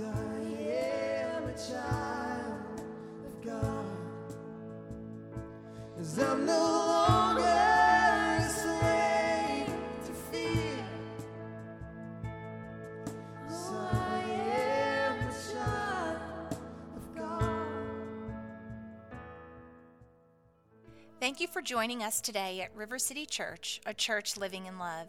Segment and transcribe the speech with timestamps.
[0.00, 2.80] I am a child
[3.26, 3.84] of God.
[5.96, 9.66] 'Cause I'm no longer a slave
[10.06, 10.84] to fear.
[13.50, 16.52] I am a child
[16.96, 17.66] of God.
[21.18, 25.08] Thank you for joining us today at River City Church, a church living in love.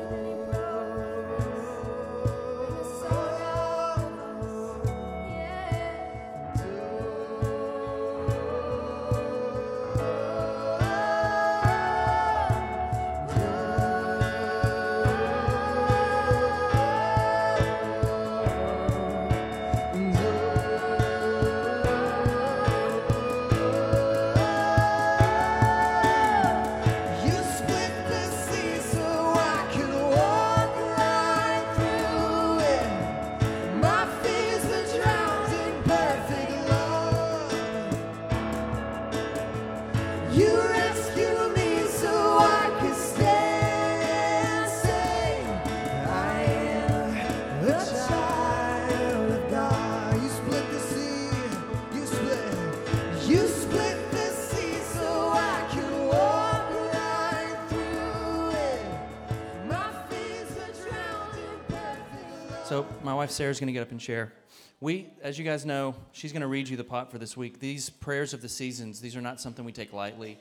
[63.21, 64.33] wife Sarah's going to get up and share.
[64.79, 67.59] We, as you guys know, she's going to read you the pot for this week.
[67.59, 70.39] These prayers of the seasons, these are not something we take lightly.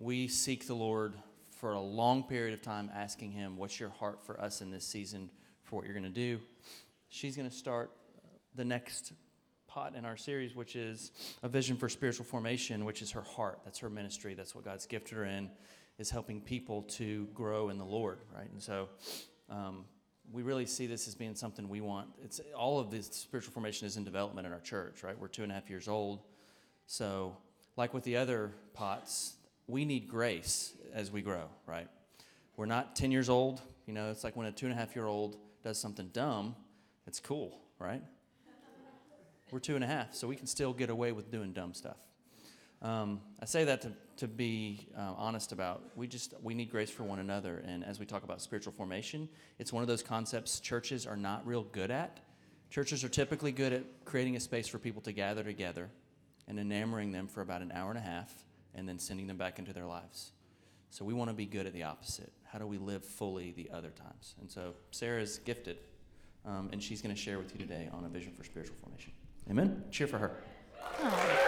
[0.00, 1.14] We seek the Lord
[1.60, 4.84] for a long period of time, asking Him, "What's your heart for us in this
[4.84, 5.30] season?
[5.62, 6.40] For what you're going to do?"
[7.08, 7.92] She's going to start
[8.56, 9.12] the next
[9.68, 11.12] pot in our series, which is
[11.44, 13.60] a vision for spiritual formation, which is her heart.
[13.64, 14.34] That's her ministry.
[14.34, 15.50] That's what God's gifted her in,
[15.98, 18.50] is helping people to grow in the Lord, right?
[18.50, 18.88] And so.
[19.48, 19.84] Um,
[20.32, 22.08] we really see this as being something we want.
[22.22, 25.18] It's all of this spiritual formation is in development in our church, right?
[25.18, 26.20] We're two and a half years old,
[26.86, 27.36] so
[27.76, 29.34] like with the other pots,
[29.66, 31.88] we need grace as we grow, right?
[32.56, 33.62] We're not ten years old.
[33.86, 36.54] You know, it's like when a two and a half year old does something dumb,
[37.06, 38.02] it's cool, right?
[39.50, 41.96] We're two and a half, so we can still get away with doing dumb stuff.
[42.80, 45.82] Um, I say that to, to be uh, honest about.
[45.96, 49.28] We just we need grace for one another, and as we talk about spiritual formation,
[49.58, 52.20] it's one of those concepts churches are not real good at.
[52.70, 55.90] Churches are typically good at creating a space for people to gather together
[56.46, 58.32] and enamoring them for about an hour and a half,
[58.74, 60.32] and then sending them back into their lives.
[60.90, 62.32] So we want to be good at the opposite.
[62.44, 64.34] How do we live fully the other times?
[64.40, 65.78] And so Sarah's gifted,
[66.46, 69.12] um, and she's going to share with you today on a vision for spiritual formation.
[69.50, 69.84] Amen.
[69.90, 71.44] Cheer for her.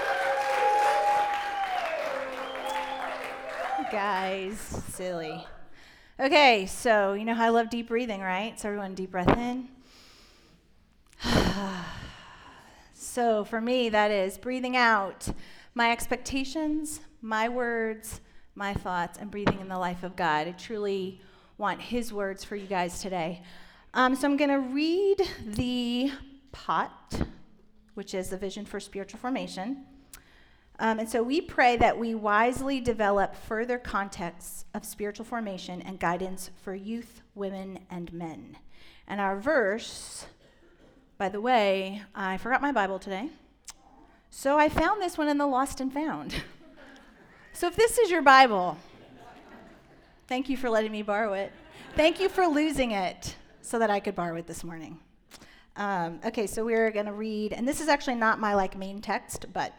[3.91, 4.57] Guys,
[4.91, 5.45] silly.
[6.21, 8.59] Okay, so you know how I love deep breathing, right?
[8.59, 9.69] So everyone, deep breath in.
[12.95, 15.29] so for me, that is breathing out
[15.75, 18.21] my expectations, my words,
[18.55, 20.47] my thoughts, and breathing in the life of God.
[20.47, 21.21] I truly
[21.59, 23.43] want His words for you guys today.
[23.95, 26.13] Um, so I'm going to read the
[26.53, 27.23] pot,
[27.95, 29.85] which is the vision for spiritual formation.
[30.81, 36.01] Um, and so we pray that we wisely develop further contexts of spiritual formation and
[36.01, 38.57] guidance for youth, women, and men.
[39.07, 40.25] And our verse,
[41.19, 43.29] by the way, I forgot my Bible today.
[44.31, 46.35] So I found this one in the Lost and Found.
[47.53, 48.79] so if this is your Bible,
[50.29, 51.53] thank you for letting me borrow it.
[51.95, 54.99] Thank you for losing it so that I could borrow it this morning.
[55.77, 59.03] Um, okay, so we're going to read, and this is actually not my like main
[59.03, 59.75] text, but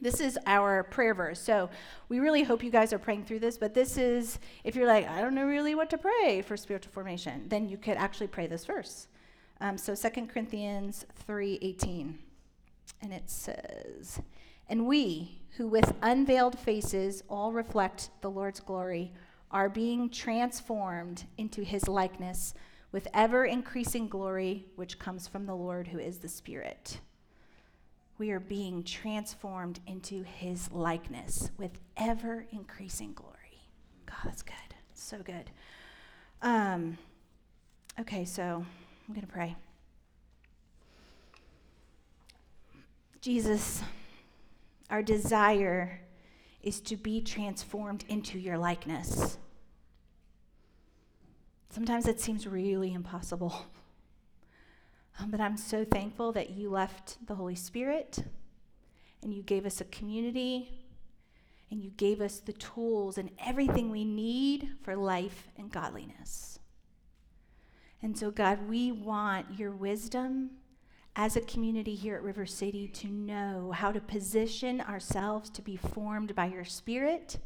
[0.00, 1.40] this is our prayer verse.
[1.40, 1.70] So
[2.08, 5.08] we really hope you guys are praying through this, but this is, if you're like,
[5.08, 8.46] I don't know really what to pray for spiritual formation, then you could actually pray
[8.46, 9.08] this verse.
[9.60, 12.14] Um, so 2 Corinthians 3.18,
[13.02, 14.20] and it says,
[14.68, 19.12] And we, who with unveiled faces all reflect the Lord's glory,
[19.50, 22.54] are being transformed into his likeness
[22.90, 26.98] with ever increasing glory, which comes from the Lord who is the Spirit
[28.18, 33.34] we are being transformed into his likeness with ever increasing glory.
[34.06, 34.54] God, that's good.
[34.94, 35.50] So good.
[36.42, 36.96] Um,
[38.00, 38.64] okay, so
[39.08, 39.56] I'm going to pray.
[43.20, 43.82] Jesus,
[44.90, 46.00] our desire
[46.62, 49.38] is to be transformed into your likeness.
[51.70, 53.66] Sometimes it seems really impossible.
[55.18, 58.24] Um, but I'm so thankful that you left the Holy Spirit
[59.22, 60.68] and you gave us a community
[61.70, 66.58] and you gave us the tools and everything we need for life and godliness.
[68.02, 70.50] And so, God, we want your wisdom
[71.16, 75.76] as a community here at River City to know how to position ourselves to be
[75.76, 77.38] formed by your Spirit,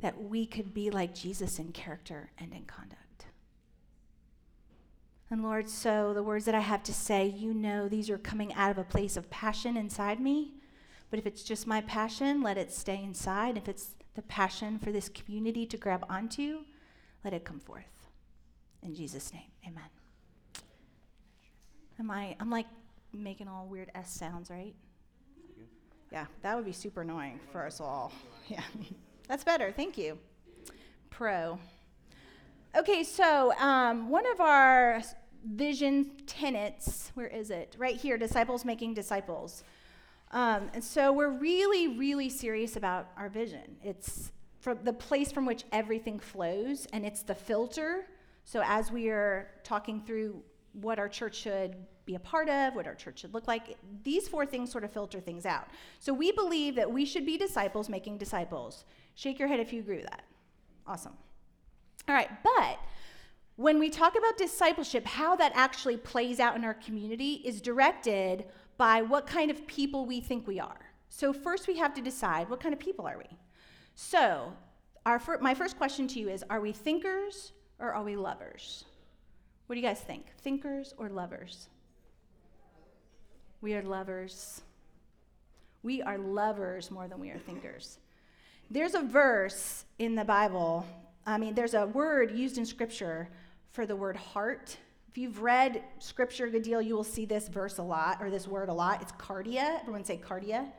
[0.00, 3.09] that we could be like Jesus in character and in conduct.
[5.30, 8.52] And Lord, so the words that I have to say, you know these are coming
[8.54, 10.54] out of a place of passion inside me.
[11.08, 13.56] But if it's just my passion, let it stay inside.
[13.56, 16.60] If it's the passion for this community to grab onto,
[17.24, 18.08] let it come forth.
[18.82, 19.84] In Jesus' name, amen.
[22.00, 22.66] Am I, I'm like
[23.12, 24.74] making all weird S sounds, right?
[26.10, 28.12] Yeah, that would be super annoying for us all.
[28.48, 28.62] Yeah,
[29.28, 29.70] that's better.
[29.70, 30.18] Thank you.
[31.08, 31.60] Pro.
[32.76, 35.02] Okay, so um, one of our
[35.44, 37.76] vision tenets, where is it?
[37.78, 39.64] Right here, disciples making disciples.
[40.32, 43.76] Um, and so we're really, really serious about our vision.
[43.82, 48.06] It's from the place from which everything flows, and it's the filter.
[48.44, 50.42] So as we are talking through
[50.72, 54.28] what our church should be a part of, what our church should look like, these
[54.28, 55.68] four things sort of filter things out.
[55.98, 58.84] So we believe that we should be disciples making disciples.
[59.14, 60.24] Shake your head if you agree with that.
[60.86, 61.14] Awesome.
[62.08, 62.78] All right, but
[63.60, 68.46] when we talk about discipleship, how that actually plays out in our community is directed
[68.78, 70.80] by what kind of people we think we are.
[71.10, 73.26] So, first we have to decide what kind of people are we?
[73.94, 74.54] So,
[75.18, 78.86] fir- my first question to you is Are we thinkers or are we lovers?
[79.66, 80.32] What do you guys think?
[80.38, 81.68] Thinkers or lovers?
[83.60, 84.62] We are lovers.
[85.82, 87.98] We are lovers more than we are thinkers.
[88.70, 90.86] There's a verse in the Bible,
[91.26, 93.28] I mean, there's a word used in Scripture
[93.70, 94.76] for the word heart.
[95.08, 98.30] If you've read scripture a good deal, you will see this verse a lot, or
[98.30, 99.02] this word a lot.
[99.02, 99.80] It's cardia.
[99.80, 100.70] Everyone say cardia.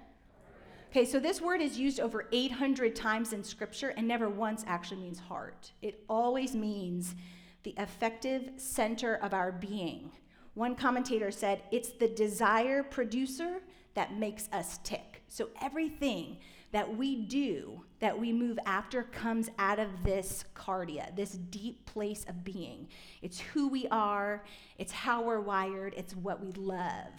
[0.89, 5.01] Okay, so this word is used over 800 times in scripture and never once actually
[5.01, 5.71] means heart.
[5.81, 7.15] It always means
[7.63, 10.11] the effective center of our being.
[10.53, 13.61] One commentator said, it's the desire producer
[13.93, 15.23] that makes us tick.
[15.29, 16.37] So everything
[16.71, 22.25] that we do, that we move after, comes out of this cardia, this deep place
[22.27, 22.87] of being.
[23.21, 24.43] It's who we are,
[24.77, 27.11] it's how we're wired, it's what we love.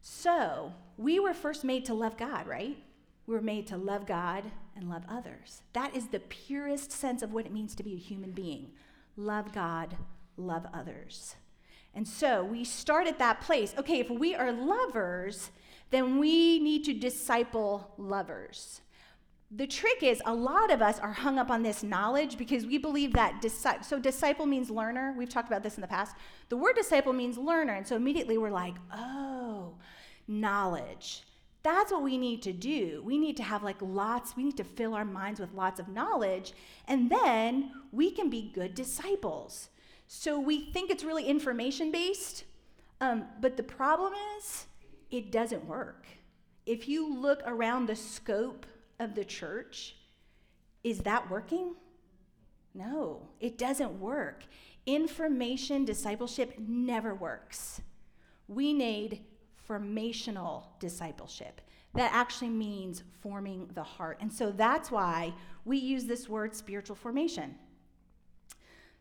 [0.00, 2.78] So, we were first made to love God, right?
[3.26, 4.44] We were made to love God
[4.76, 5.62] and love others.
[5.72, 8.70] That is the purest sense of what it means to be a human being
[9.16, 9.96] love God,
[10.36, 11.36] love others.
[11.94, 13.74] And so we start at that place.
[13.78, 15.50] Okay, if we are lovers,
[15.90, 18.80] then we need to disciple lovers.
[19.52, 22.78] The trick is, a lot of us are hung up on this knowledge because we
[22.78, 23.84] believe that disciple.
[23.84, 25.14] So, disciple means learner.
[25.16, 26.16] We've talked about this in the past.
[26.48, 27.74] The word disciple means learner.
[27.74, 29.74] And so, immediately we're like, oh,
[30.26, 31.22] knowledge.
[31.62, 33.02] That's what we need to do.
[33.04, 35.88] We need to have like lots, we need to fill our minds with lots of
[35.88, 36.52] knowledge,
[36.88, 39.68] and then we can be good disciples.
[40.08, 42.44] So, we think it's really information based,
[43.00, 44.66] um, but the problem is,
[45.10, 46.06] it doesn't work.
[46.64, 48.66] If you look around the scope
[48.98, 49.96] of the church,
[50.82, 51.74] is that working?
[52.74, 54.44] No, it doesn't work.
[54.84, 57.80] Information discipleship never works.
[58.48, 59.24] We need
[59.68, 61.60] formational discipleship.
[61.94, 64.18] That actually means forming the heart.
[64.20, 65.32] And so that's why
[65.64, 67.54] we use this word spiritual formation.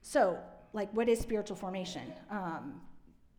[0.02, 0.38] So,
[0.72, 2.14] like, what is spiritual formation?
[2.32, 2.82] Um,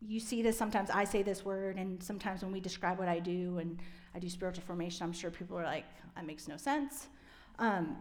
[0.05, 3.19] you see this sometimes i say this word and sometimes when we describe what i
[3.19, 3.79] do and
[4.13, 5.85] i do spiritual formation i'm sure people are like
[6.15, 7.07] that makes no sense.
[7.59, 7.95] Um,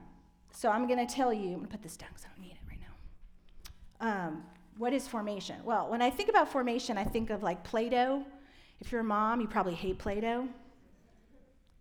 [0.51, 2.47] so i'm going to tell you i'm going to put this down because i don't
[2.47, 4.27] need it right now.
[4.27, 4.43] Um,
[4.79, 5.57] what is formation?
[5.65, 8.25] Well when i think about formation i think of like play-doh.
[8.81, 10.49] If you're a mom you probably hate play-doh.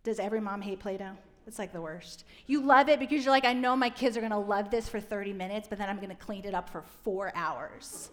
[0.04, 1.18] Does every mom hate play-doh?
[1.48, 2.26] It's like the worst.
[2.48, 4.90] You love it because you're like i know my kids are going to love this
[4.90, 8.10] for 30 minutes but then i'm going to clean it up for four hours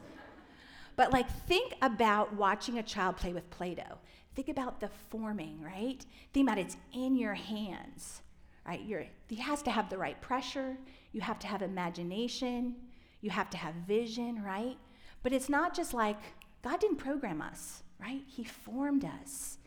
[0.96, 3.98] but like, think about watching a child play with Play Doh.
[4.34, 6.04] Think about the forming, right?
[6.32, 8.22] Think about it's in your hands,
[8.66, 8.80] right?
[8.80, 9.06] You're,
[9.38, 10.76] has to have the right pressure.
[11.12, 12.76] You have to have imagination.
[13.20, 14.76] You have to have vision, right?
[15.22, 16.18] But it's not just like
[16.62, 18.22] God didn't program us, right?
[18.26, 19.58] He formed us,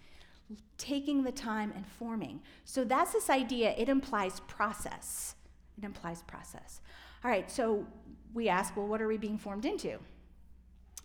[0.78, 2.42] taking the time and forming.
[2.66, 3.74] So that's this idea.
[3.78, 5.36] It implies process.
[5.78, 6.82] It implies process.
[7.24, 7.86] All right, so
[8.34, 10.00] we ask, well, what are we being formed into?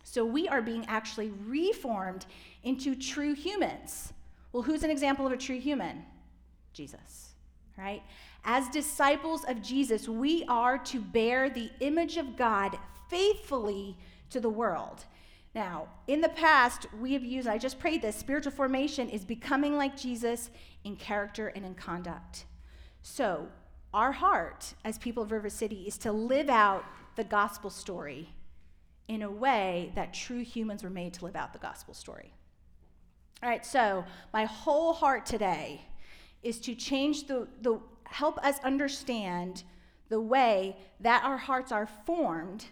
[0.03, 2.25] So we are being actually reformed
[2.63, 4.13] into true humans.
[4.51, 6.03] Well, who's an example of a true human?
[6.73, 7.29] Jesus,
[7.77, 8.01] right?
[8.43, 12.77] As disciples of Jesus, we are to bear the image of God
[13.09, 13.97] faithfully
[14.29, 15.05] to the world.
[15.53, 19.77] Now, in the past, we have used, I just prayed this, spiritual formation is becoming
[19.77, 20.49] like Jesus
[20.83, 22.45] in character and in conduct.
[23.03, 23.47] So,
[23.93, 26.85] our heart as people of River City is to live out
[27.17, 28.29] the gospel story
[29.11, 32.33] in a way that true humans were made to live out the gospel story.
[33.43, 35.81] All right, so my whole heart today
[36.43, 39.63] is to change the, the help us understand
[40.07, 42.65] the way that our hearts are formed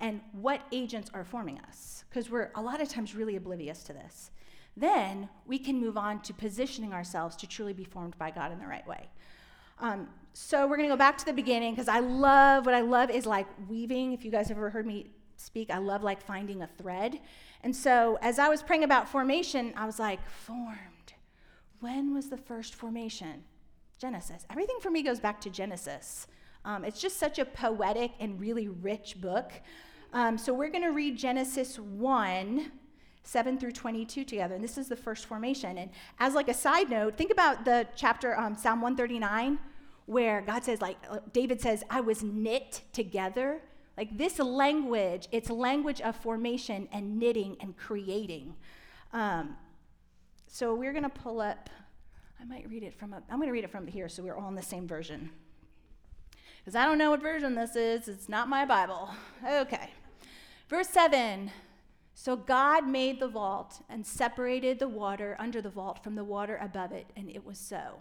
[0.00, 3.92] and what agents are forming us because we're a lot of times really oblivious to
[3.92, 4.30] this.
[4.74, 8.58] Then we can move on to positioning ourselves to truly be formed by god in
[8.58, 9.10] the right way.
[9.80, 12.80] Um, so we're going to go back to the beginning because i love what i
[12.80, 14.12] love is like weaving.
[14.12, 17.20] If you guys have ever heard me speak i love like finding a thread
[17.62, 21.14] and so as i was praying about formation i was like formed
[21.80, 23.44] when was the first formation
[23.98, 26.26] genesis everything for me goes back to genesis
[26.64, 29.52] um, it's just such a poetic and really rich book
[30.12, 32.72] um, so we're going to read Genesis 1,
[33.22, 34.54] 7 through 22 together.
[34.54, 35.78] And this is the first formation.
[35.78, 39.58] And as like a side note, think about the chapter, um, Psalm 139,
[40.06, 43.60] where God says, like, uh, David says, I was knit together.
[43.96, 48.54] Like this language, it's language of formation and knitting and creating.
[49.12, 49.56] Um,
[50.46, 51.70] so we're going to pull up,
[52.40, 54.36] I might read it from, a, I'm going to read it from here so we're
[54.36, 55.30] all in the same version.
[56.58, 59.10] Because I don't know what version this is, it's not my Bible.
[59.48, 59.90] Okay.
[60.68, 61.52] Verse 7
[62.14, 66.58] So God made the vault and separated the water under the vault from the water
[66.60, 68.00] above it, and it was so.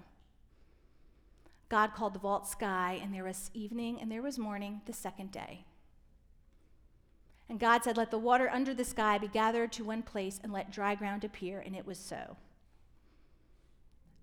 [1.70, 5.32] God called the vault sky, and there was evening and there was morning the second
[5.32, 5.66] day.
[7.50, 10.52] And God said, Let the water under the sky be gathered to one place, and
[10.52, 12.38] let dry ground appear, and it was so.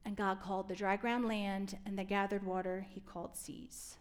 [0.04, 3.96] And God called the dry ground land, and the gathered water he called seas.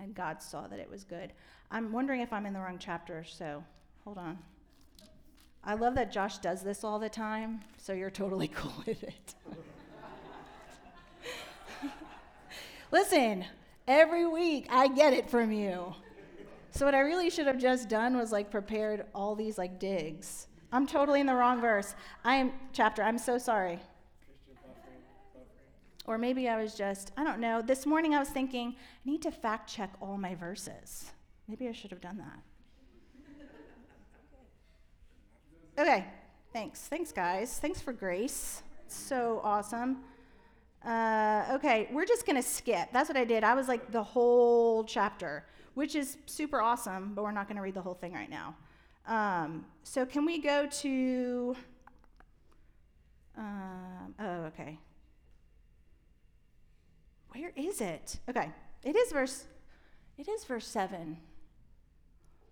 [0.00, 1.32] And God saw that it was good.
[1.70, 3.62] I'm wondering if I'm in the wrong chapter, so
[4.04, 4.38] hold on.
[5.64, 9.34] I love that Josh does this all the time, so you're totally cool with it.
[12.90, 13.44] Listen,
[13.86, 15.94] every week I get it from you.
[16.72, 20.46] So what I really should have just done was like prepared all these like digs.
[20.72, 21.94] I'm totally in the wrong verse.
[22.24, 23.02] I am chapter.
[23.02, 23.78] I'm so sorry.
[26.06, 27.60] Or maybe I was just, I don't know.
[27.62, 31.12] This morning I was thinking, I need to fact check all my verses.
[31.46, 32.40] Maybe I should have done that.
[35.78, 36.06] Okay,
[36.52, 36.80] thanks.
[36.80, 37.58] Thanks, guys.
[37.58, 38.62] Thanks for grace.
[38.88, 39.98] so awesome.
[40.84, 42.88] Uh, okay, we're just going to skip.
[42.92, 43.44] That's what I did.
[43.44, 47.62] I was like the whole chapter, which is super awesome, but we're not going to
[47.62, 48.56] read the whole thing right now.
[49.06, 51.56] Um, so, can we go to.
[53.36, 54.78] Um, oh, okay.
[57.34, 58.18] Where is it?
[58.28, 58.50] Okay,
[58.84, 59.44] it is verse.
[60.18, 61.16] It is verse seven.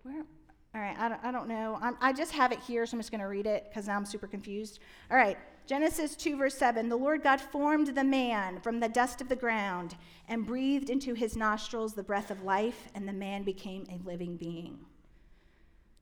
[0.03, 0.25] Where?
[0.73, 1.79] All right, I don't, I don't know.
[1.83, 3.97] I'm, i just have it here, so I'm just going to read it because now
[3.97, 4.79] I'm super confused.
[5.11, 5.37] All right,
[5.71, 6.89] Genesis 2, verse 7.
[6.89, 9.95] The Lord God formed the man from the dust of the ground
[10.27, 14.37] and breathed into his nostrils the breath of life, and the man became a living
[14.37, 14.81] being.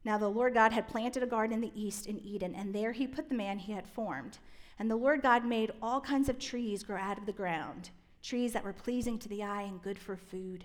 [0.07, 2.93] Now the Lord God had planted a garden in the east in Eden, and there
[2.93, 4.39] he put the man he had formed.
[4.79, 7.91] And the Lord God made all kinds of trees grow out of the ground,
[8.23, 10.65] trees that were pleasing to the eye and good for food.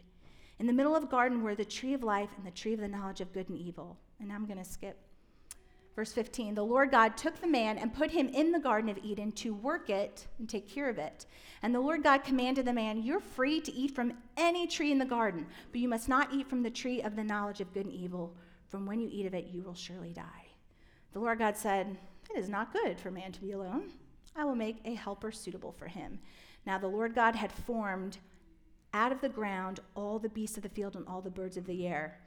[0.60, 2.80] In the middle of the garden were the tree of life and the tree of
[2.80, 3.98] the knowledge of good and evil.
[4.22, 4.98] And I'm going to skip.
[5.96, 8.98] Verse 15 The Lord God took the man and put him in the Garden of
[9.04, 11.26] Eden to work it and take care of it.
[11.62, 14.98] And the Lord God commanded the man, You're free to eat from any tree in
[14.98, 17.86] the garden, but you must not eat from the tree of the knowledge of good
[17.86, 18.36] and evil.
[18.70, 20.48] From when you eat of it, you will surely die.
[21.14, 21.96] The Lord God said,
[22.34, 23.92] It is not good for man to be alone.
[24.36, 26.20] I will make a helper suitable for him.
[26.66, 28.18] Now the Lord God had formed
[28.94, 31.66] out of the ground all the beasts of the field and all the birds of
[31.66, 32.20] the air.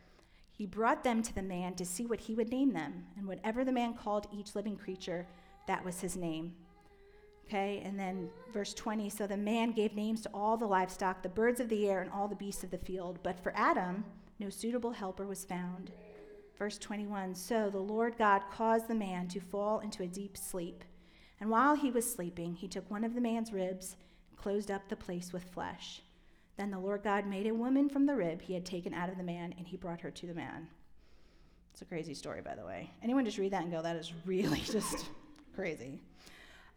[0.56, 3.04] He brought them to the man to see what he would name them.
[3.16, 5.26] And whatever the man called each living creature,
[5.66, 6.54] that was his name.
[7.46, 11.28] Okay, and then verse 20 so the man gave names to all the livestock, the
[11.28, 13.18] birds of the air, and all the beasts of the field.
[13.22, 14.04] But for Adam,
[14.38, 15.92] no suitable helper was found.
[16.58, 20.84] Verse 21 So the Lord God caused the man to fall into a deep sleep.
[21.38, 23.96] And while he was sleeping, he took one of the man's ribs
[24.30, 26.00] and closed up the place with flesh.
[26.56, 29.16] Then the Lord God made a woman from the rib he had taken out of
[29.16, 30.68] the man, and he brought her to the man.
[31.72, 32.90] It's a crazy story, by the way.
[33.02, 35.10] Anyone just read that and go, that is really just
[35.54, 36.00] crazy.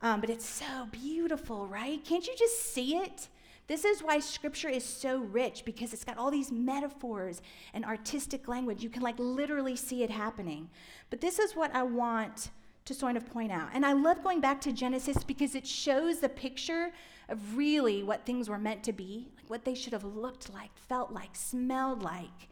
[0.02, 2.04] Um, but it's so beautiful, right?
[2.04, 3.30] Can't you just see it?
[3.68, 7.42] This is why scripture is so rich because it's got all these metaphors
[7.74, 8.82] and artistic language.
[8.82, 10.70] You can like literally see it happening.
[11.10, 12.50] But this is what I want
[12.86, 13.70] to sort of point out.
[13.74, 16.92] And I love going back to Genesis because it shows the picture
[17.30, 21.12] of really what things were meant to be, what they should have looked like, felt
[21.12, 22.48] like, smelled like.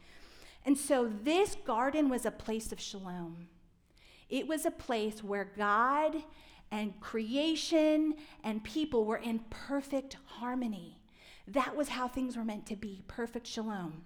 [0.66, 3.48] And so this garden was a place of shalom.
[4.30, 6.16] It was a place where God
[6.72, 10.98] and creation and people were in perfect harmony.
[11.48, 14.04] That was how things were meant to be perfect shalom.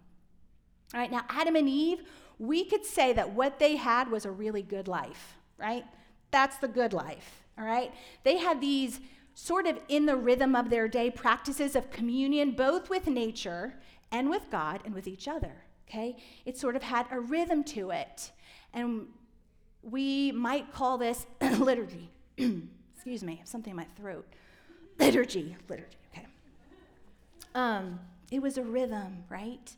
[0.93, 2.03] All right, now Adam and Eve,
[2.39, 5.85] we could say that what they had was a really good life, right?
[6.29, 7.93] That's the good life, all right?
[8.23, 8.99] They had these
[9.41, 13.73] sort of in the rhythm of their day practices of communion, both with nature
[14.11, 16.15] and with God and with each other, okay?
[16.45, 18.31] It sort of had a rhythm to it.
[18.71, 19.07] And
[19.81, 22.11] we might call this liturgy.
[22.37, 24.27] Excuse me, something in my throat.
[24.99, 26.27] Liturgy, liturgy, okay.
[27.55, 29.75] Um, it was a rhythm, right?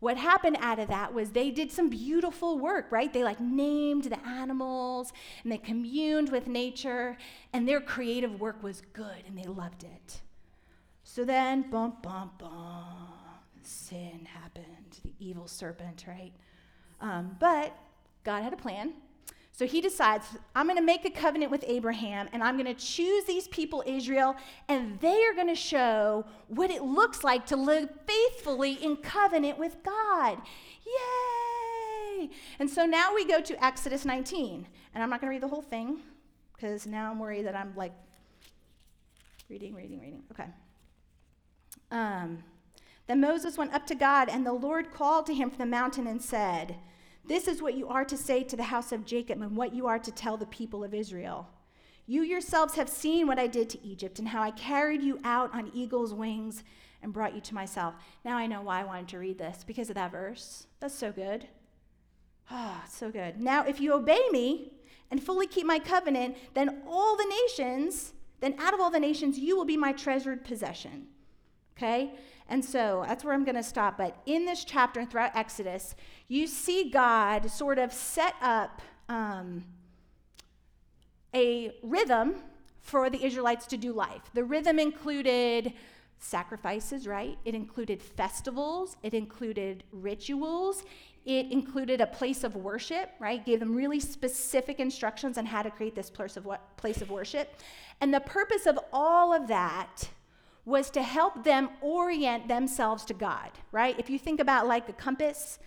[0.00, 3.12] What happened out of that was they did some beautiful work, right?
[3.12, 7.18] They like named the animals and they communed with nature,
[7.52, 10.22] and their creative work was good and they loved it.
[11.04, 13.12] So then, bum, bum, bum,
[13.62, 16.32] sin happened, the evil serpent, right?
[17.00, 17.76] Um, but
[18.24, 18.94] God had a plan.
[19.60, 20.24] So he decides,
[20.56, 23.84] I'm going to make a covenant with Abraham and I'm going to choose these people,
[23.84, 24.34] Israel,
[24.68, 29.58] and they are going to show what it looks like to live faithfully in covenant
[29.58, 30.38] with God.
[30.86, 32.30] Yay!
[32.58, 34.66] And so now we go to Exodus 19.
[34.94, 35.98] And I'm not going to read the whole thing
[36.56, 37.92] because now I'm worried that I'm like
[39.50, 40.22] reading, reading, reading.
[40.32, 40.48] Okay.
[41.90, 42.44] Um,
[43.08, 46.06] then Moses went up to God, and the Lord called to him from the mountain
[46.06, 46.76] and said,
[47.26, 49.86] this is what you are to say to the house of Jacob and what you
[49.86, 51.48] are to tell the people of Israel.
[52.06, 55.54] You yourselves have seen what I did to Egypt and how I carried you out
[55.54, 56.64] on eagle's wings
[57.02, 57.94] and brought you to myself.
[58.24, 60.66] Now I know why I wanted to read this because of that verse.
[60.80, 61.46] That's so good.
[62.50, 63.40] Ah, oh, so good.
[63.40, 64.72] Now, if you obey me
[65.10, 69.38] and fully keep my covenant, then all the nations, then out of all the nations,
[69.38, 71.06] you will be my treasured possession.
[71.76, 72.12] Okay?
[72.50, 73.96] And so that's where I'm going to stop.
[73.96, 75.94] But in this chapter and throughout Exodus,
[76.26, 79.64] you see God sort of set up um,
[81.32, 82.34] a rhythm
[82.80, 84.22] for the Israelites to do life.
[84.34, 85.72] The rhythm included
[86.18, 87.38] sacrifices, right?
[87.44, 90.82] It included festivals, it included rituals,
[91.24, 93.44] it included a place of worship, right?
[93.46, 97.60] Gave them really specific instructions on how to create this place of, place of worship.
[98.00, 100.08] And the purpose of all of that
[100.70, 103.98] was to help them orient themselves to God, right?
[103.98, 105.58] If you think about like a compass,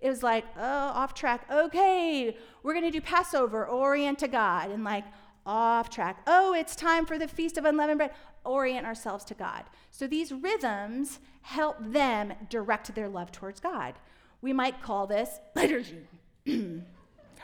[0.00, 1.46] it was like, oh, off track.
[1.50, 4.70] Okay, we're going to do Passover, orient to God.
[4.70, 5.04] And like,
[5.44, 6.22] off track.
[6.26, 8.12] Oh, it's time for the Feast of Unleavened Bread.
[8.44, 9.64] Orient ourselves to God.
[9.90, 13.94] So these rhythms help them direct their love towards God.
[14.40, 16.06] We might call this liturgy.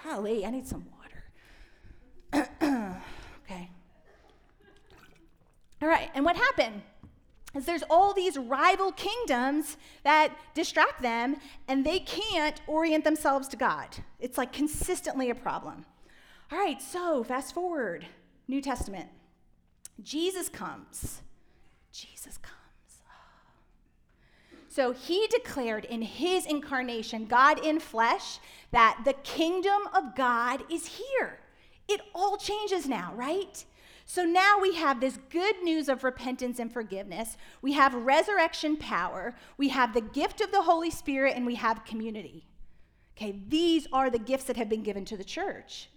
[0.05, 0.87] Golly, I need some
[2.33, 2.55] water.
[3.45, 3.71] okay.
[5.81, 6.83] All right, and what happened?
[7.55, 13.57] Is there's all these rival kingdoms that distract them and they can't orient themselves to
[13.57, 13.89] God.
[14.21, 15.85] It's like consistently a problem.
[16.53, 18.07] All right, so fast forward,
[18.47, 19.09] New Testament.
[20.03, 21.23] Jesus comes.
[21.93, 22.55] Jesus comes.
[23.07, 24.57] Oh.
[24.69, 28.39] So he declared in his incarnation, God in flesh,
[28.71, 31.41] that the kingdom of God is here.
[31.89, 33.65] It all changes now, right?
[34.11, 37.37] So now we have this good news of repentance and forgiveness.
[37.61, 39.35] We have resurrection power.
[39.59, 42.47] We have the gift of the Holy Spirit, and we have community.
[43.15, 45.91] Okay, these are the gifts that have been given to the church.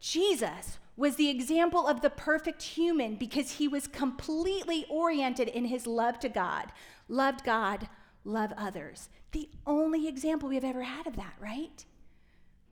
[0.00, 5.86] Jesus was the example of the perfect human because he was completely oriented in his
[5.86, 6.72] love to God,
[7.08, 7.88] loved God,
[8.24, 9.10] loved others.
[9.32, 11.84] The only example we have ever had of that, right?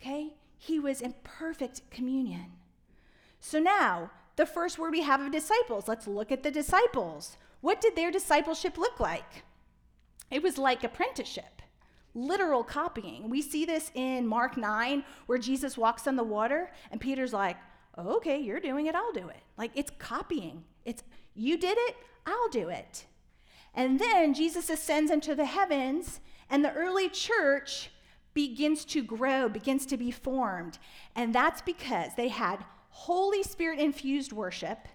[0.00, 0.32] Okay?
[0.56, 2.52] He was in perfect communion.
[3.38, 5.88] So now, the first word we have of disciples.
[5.88, 7.36] Let's look at the disciples.
[7.60, 9.44] What did their discipleship look like?
[10.30, 11.62] It was like apprenticeship,
[12.14, 13.28] literal copying.
[13.28, 17.56] We see this in Mark 9, where Jesus walks on the water, and Peter's like,
[17.98, 19.42] okay, you're doing it, I'll do it.
[19.58, 20.64] Like it's copying.
[20.84, 21.02] It's
[21.34, 23.04] you did it, I'll do it.
[23.74, 27.90] And then Jesus ascends into the heavens, and the early church
[28.34, 30.78] begins to grow, begins to be formed.
[31.14, 34.86] And that's because they had Holy Spirit infused worship,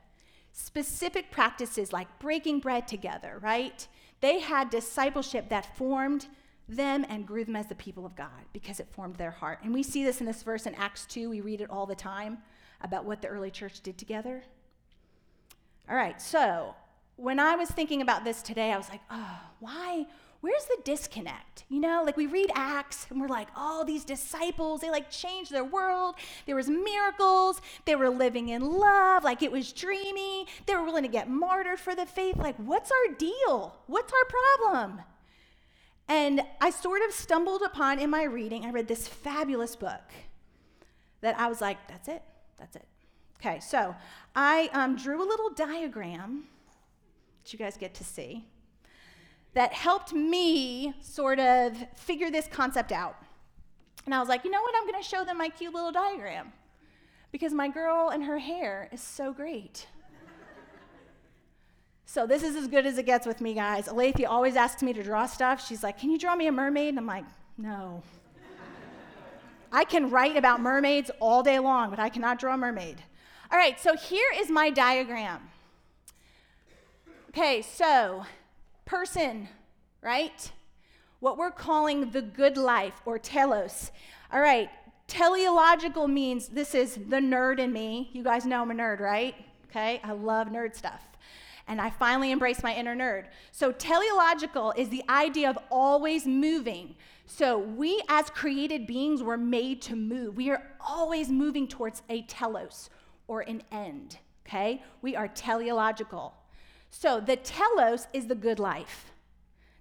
[0.52, 3.88] specific practices like breaking bread together, right?
[4.22, 6.28] They had discipleship that formed
[6.70, 9.60] them and grew them as the people of God because it formed their heart.
[9.64, 11.30] And we see this in this verse in Acts 2.
[11.30, 12.38] We read it all the time
[12.82, 14.44] about what the early church did together.
[15.90, 16.76] All right, so
[17.16, 20.06] when I was thinking about this today, I was like, oh, why,
[20.42, 21.66] where's the disconnect?
[21.70, 25.52] You know, like we read Acts and we're like, oh, these disciples, they like changed
[25.52, 26.16] their world.
[26.46, 27.62] There was miracles.
[27.86, 29.24] They were living in love.
[29.24, 30.48] Like it was dreamy.
[30.66, 32.38] They were willing to get martyred for the faith.
[32.38, 33.76] Like, what's our deal?
[33.88, 35.02] What's our problem?
[36.08, 40.14] And I sort of stumbled upon in my reading, I read this fabulous book
[41.22, 42.24] that I was like, that's it,
[42.58, 42.86] that's it.
[43.40, 43.94] Okay, so
[44.36, 46.46] I um, drew a little diagram
[47.44, 48.46] that you guys get to see
[49.58, 53.16] that helped me sort of figure this concept out.
[54.06, 54.76] And I was like, you know what?
[54.78, 56.54] I'm going to show them my cute little diagram
[57.32, 59.88] because my girl and her hair is so great.
[62.06, 63.88] so this is as good as it gets with me, guys.
[63.88, 65.68] Alethea always asks me to draw stuff.
[65.68, 66.90] She's like, can you draw me a mermaid?
[66.90, 67.26] And I'm like,
[67.58, 68.04] no.
[69.72, 73.02] I can write about mermaids all day long, but I cannot draw a mermaid.
[73.52, 75.50] All right, so here is my diagram.
[77.30, 78.24] Okay, so
[78.88, 79.48] person,
[80.02, 80.52] right?
[81.20, 83.92] What we're calling the good life or telos.
[84.32, 84.70] All right,
[85.08, 88.10] teleological means this is the nerd in me.
[88.14, 89.36] You guys know I'm a nerd, right?
[89.70, 91.04] Okay, I love nerd stuff.
[91.68, 93.26] And I finally embraced my inner nerd.
[93.52, 96.96] So, teleological is the idea of always moving.
[97.26, 100.38] So, we as created beings were made to move.
[100.38, 102.90] We are always moving towards a telos
[103.28, 104.18] or an end.
[104.48, 104.82] Okay?
[105.02, 106.34] We are teleological.
[106.90, 109.12] So the telos is the good life.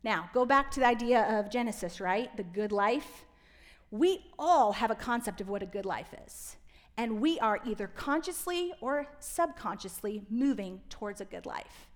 [0.03, 2.35] Now, go back to the idea of Genesis, right?
[2.37, 3.25] The good life.
[3.91, 6.57] We all have a concept of what a good life is.
[6.97, 11.89] And we are either consciously or subconsciously moving towards a good life.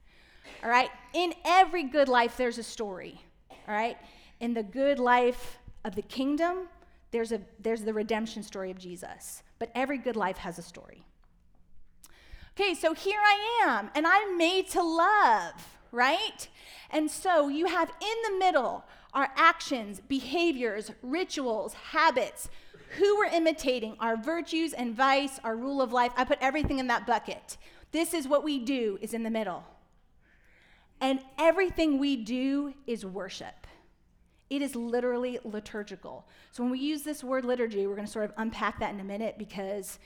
[0.62, 0.90] All right?
[1.14, 3.20] In every good life, there's a story.
[3.68, 3.96] All right?
[4.40, 6.68] In the good life of the kingdom,
[7.12, 9.42] there's, a, there's the redemption story of Jesus.
[9.58, 11.04] But every good life has a story.
[12.60, 16.46] Okay, so here I am, and I'm made to love, right?
[16.90, 22.50] And so you have in the middle our actions, behaviors, rituals, habits,
[22.98, 26.12] who we're imitating, our virtues and vice, our rule of life.
[26.18, 27.56] I put everything in that bucket.
[27.92, 29.64] This is what we do, is in the middle.
[31.00, 33.66] And everything we do is worship.
[34.50, 36.26] It is literally liturgical.
[36.52, 39.00] So when we use this word liturgy, we're going to sort of unpack that in
[39.00, 39.98] a minute because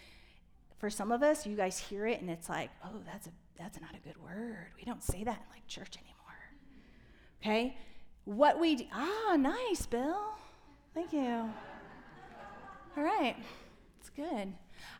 [0.85, 3.81] for some of us, you guys hear it and it's like, oh, that's, a, that's
[3.81, 4.66] not a good word.
[4.77, 6.37] We don't say that in like church anymore.
[7.40, 7.79] Okay?
[8.27, 10.35] What we do, ah, nice, Bill.
[10.92, 11.49] Thank you.
[12.99, 13.35] All right,
[13.99, 14.53] it's good.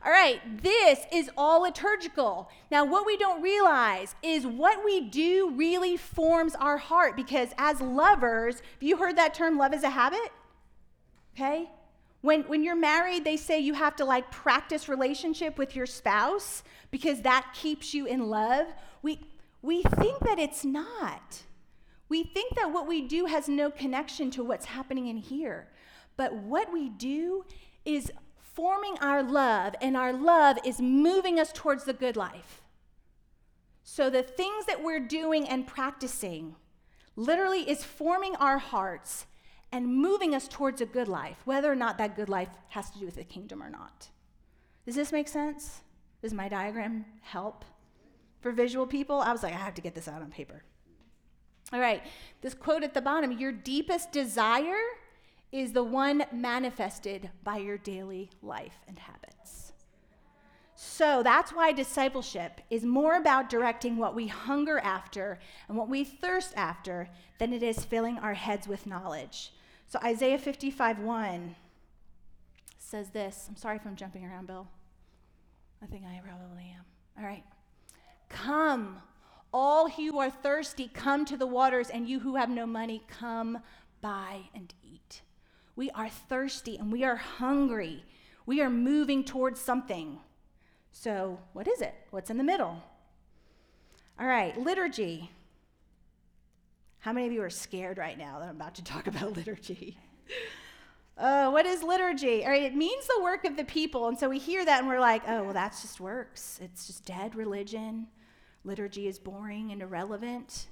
[0.03, 2.49] All right, this is all liturgical.
[2.71, 7.79] Now, what we don't realize is what we do really forms our heart because as
[7.79, 10.31] lovers, have you heard that term, love is a habit?
[11.35, 11.69] Okay?
[12.25, 16.63] When, when you're married, they say you have to like practice relationship with your spouse
[16.89, 18.65] because that keeps you in love.
[19.03, 19.19] We,
[19.61, 21.43] we think that it's not.
[22.09, 25.67] We think that what we do has no connection to what's happening in here.
[26.17, 27.45] But what we do
[27.85, 28.11] is
[28.55, 32.63] forming our love, and our love is moving us towards the good life.
[33.83, 36.55] So the things that we're doing and practicing
[37.15, 39.27] literally is forming our hearts
[39.71, 42.99] and moving us towards a good life, whether or not that good life has to
[42.99, 44.09] do with the kingdom or not.
[44.85, 45.81] Does this make sense?
[46.21, 47.65] Does my diagram help?
[48.39, 50.63] For visual people, I was like, I have to get this out on paper.
[51.73, 52.03] All right,
[52.41, 54.83] this quote at the bottom your deepest desire
[55.51, 59.73] is the one manifested by your daily life and habits.
[60.75, 66.03] So that's why discipleship is more about directing what we hunger after and what we
[66.03, 69.51] thirst after than it is filling our heads with knowledge.
[69.95, 71.55] So Isaiah 55 1
[72.77, 73.45] says this.
[73.47, 74.67] I'm sorry if I'm jumping around, Bill.
[75.81, 76.83] I think I probably am.
[77.17, 77.45] All right.
[78.27, 78.97] Come,
[79.53, 83.59] all who are thirsty, come to the waters, and you who have no money, come
[84.01, 85.21] buy and eat.
[85.77, 88.03] We are thirsty and we are hungry.
[88.45, 90.19] We are moving towards something.
[90.91, 91.95] So, what is it?
[92.09, 92.83] What's in the middle?
[94.19, 95.31] All right, liturgy.
[97.05, 99.95] How many of you are scared right now that I'm about to talk about liturgy?
[101.15, 102.43] Uh, what is liturgy?
[102.43, 104.07] All right, it means the work of the people.
[104.07, 106.59] And so we hear that and we're like, oh, well, that's just works.
[106.63, 108.07] It's just dead religion.
[108.63, 110.65] Liturgy is boring and irrelevant.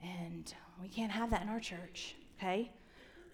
[0.00, 2.70] And we can't have that in our church, okay?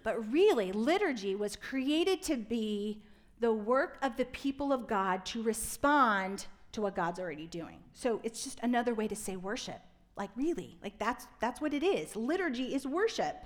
[0.03, 3.03] But really, liturgy was created to be
[3.40, 7.81] the work of the people of God to respond to what God's already doing.
[7.92, 9.83] So it's just another way to say worship.
[10.16, 12.14] Like really, like that's that's what it is.
[12.16, 13.44] Liturgy is worship.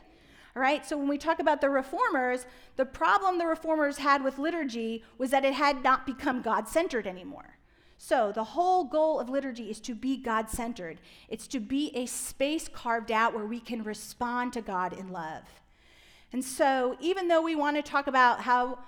[0.54, 0.84] All right?
[0.86, 5.30] So when we talk about the reformers, the problem the reformers had with liturgy was
[5.30, 7.56] that it had not become God-centered anymore.
[7.98, 11.00] So, the whole goal of liturgy is to be God centered.
[11.28, 15.44] It's to be a space carved out where we can respond to God in love.
[16.32, 18.80] And so, even though we want to talk about how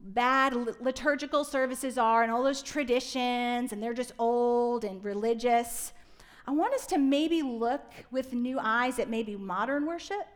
[0.00, 5.92] bad liturgical services are and all those traditions and they're just old and religious,
[6.48, 10.26] I want us to maybe look with new eyes at maybe modern worship.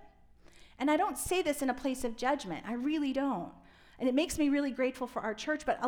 [0.79, 3.49] And I don't say this in a place of judgment, I really don't.
[3.99, 5.83] And it makes me really grateful for our church, but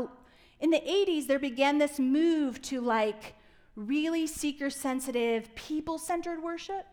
[0.60, 3.34] in the 80s, there began this move to like
[3.76, 6.86] really seeker sensitive, people centered worship.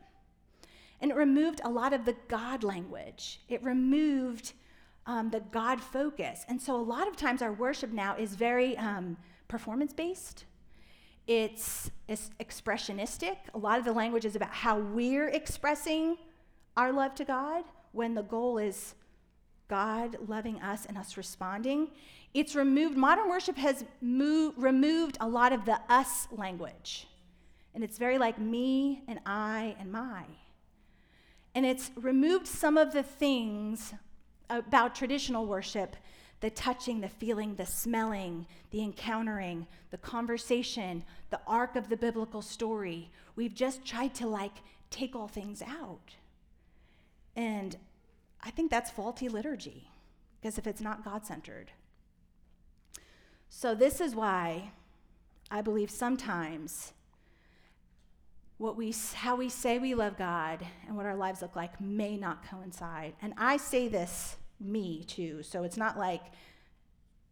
[1.00, 3.40] And it removed a lot of the God language.
[3.48, 4.52] It removed
[5.06, 6.44] um, the God focus.
[6.50, 9.16] And so a lot of times our worship now is very um,
[9.48, 10.44] performance based.
[11.32, 13.38] It's, expressionistic.
[13.54, 16.18] A lot of the language is about how we're expressing
[16.76, 17.64] our love to God
[17.94, 18.96] when the goal is
[19.70, 21.88] God loving us and us responding.
[22.34, 27.08] It's removed, modern worship has moved, removed a lot of the us language.
[27.74, 30.26] And it's very like me and I and my.
[31.56, 33.94] And it's removed some of the things
[34.50, 35.96] about traditional worship
[36.42, 42.42] the touching, the feeling, the smelling, the encountering, the conversation, the arc of the biblical
[42.42, 43.12] story.
[43.36, 44.58] We've just tried to like
[44.90, 46.16] take all things out.
[47.36, 47.78] And
[48.44, 49.88] I think that's faulty liturgy,
[50.40, 51.72] because if it's not God centered.
[53.50, 54.72] So, this is why
[55.52, 56.94] I believe sometimes
[58.58, 62.16] what we, how we say we love God and what our lives look like may
[62.16, 63.14] not coincide.
[63.22, 66.22] And I say this, me too, so it's not like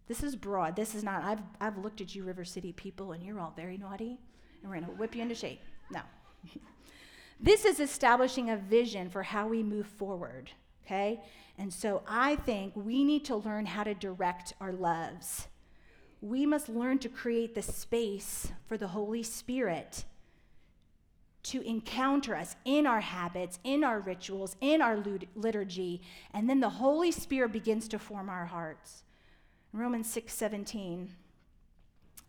[0.07, 0.75] this is broad.
[0.75, 3.77] This is not, I've, I've looked at you, River City people, and you're all very
[3.77, 4.17] naughty,
[4.61, 5.61] and we're going to whip you into shape.
[5.91, 6.01] No.
[7.39, 10.51] this is establishing a vision for how we move forward,
[10.85, 11.21] okay?
[11.57, 15.47] And so I think we need to learn how to direct our loves
[16.21, 20.03] we must learn to create the space for the Holy Spirit
[21.49, 25.03] to encounter us in our habits, in our rituals, in our
[25.35, 26.01] liturgy,
[26.33, 29.03] and then the Holy Spirit begins to form our hearts.
[29.73, 31.15] Romans 6:17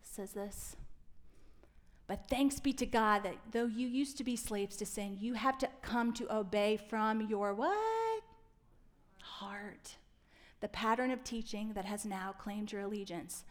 [0.02, 0.76] says this.
[2.06, 5.34] But thanks be to God that though you used to be slaves to sin, you
[5.34, 8.22] have to come to obey from your what?
[9.20, 9.96] Heart.
[10.60, 13.44] The pattern of teaching that has now claimed your allegiance.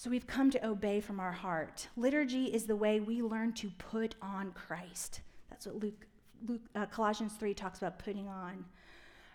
[0.00, 1.88] So we've come to obey from our heart.
[1.94, 5.20] Liturgy is the way we learn to put on Christ.
[5.50, 6.06] That's what Luke,
[6.48, 8.64] Luke uh, Colossians 3 talks about putting on.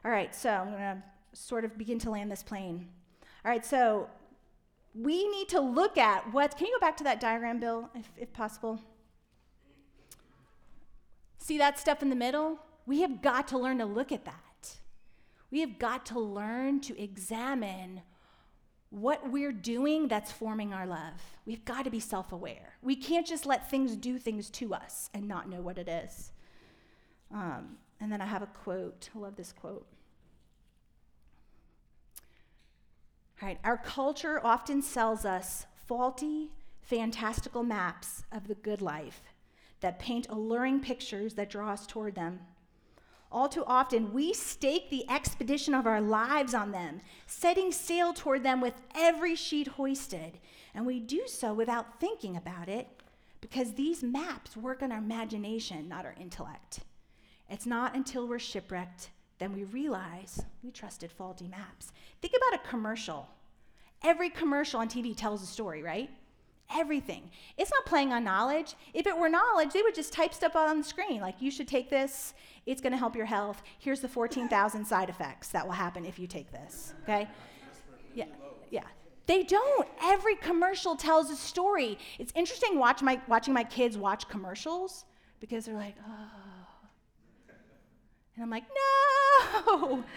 [0.03, 2.87] All right, so I'm going to sort of begin to land this plane.
[3.45, 4.09] All right, so
[4.95, 6.57] we need to look at what.
[6.57, 8.81] Can you go back to that diagram, Bill, if, if possible?
[11.37, 12.57] See that stuff in the middle?
[12.87, 14.77] We have got to learn to look at that.
[15.51, 18.01] We have got to learn to examine
[18.89, 21.21] what we're doing that's forming our love.
[21.45, 22.75] We've got to be self aware.
[22.81, 26.31] We can't just let things do things to us and not know what it is.
[27.33, 29.09] Um, and then I have a quote.
[29.15, 29.85] I love this quote.
[33.41, 39.21] All right, our culture often sells us faulty, fantastical maps of the good life
[39.81, 42.39] that paint alluring pictures that draw us toward them
[43.35, 48.41] all too often, we stake the expedition of our lives on them, setting sail toward
[48.41, 50.39] them with every sheet hoisted.
[50.73, 52.87] And we do so without thinking about it
[53.41, 56.79] because these maps work on our imagination, not our intellect.
[57.49, 61.91] It's not until we're shipwrecked then we realize we trusted faulty maps.
[62.21, 63.27] Think about a commercial.
[64.03, 66.09] Every commercial on TV tells a story, right?
[66.73, 67.29] Everything.
[67.57, 68.75] It's not playing on knowledge.
[68.93, 71.67] If it were knowledge, they would just type stuff on the screen like, you should
[71.67, 72.33] take this,
[72.65, 73.61] it's going to help your health.
[73.79, 77.27] Here's the 14,000 side effects that will happen if you take this, okay?
[78.13, 78.25] Yeah,
[78.71, 78.83] yeah.
[79.27, 79.87] They don't.
[80.03, 81.97] Every commercial tells a story.
[82.19, 85.05] It's interesting watch my, watching my kids watch commercials
[85.39, 86.45] because they're like, oh.
[88.35, 88.65] And I'm like,
[89.67, 90.03] no.